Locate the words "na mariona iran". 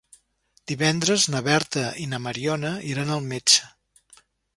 2.13-3.13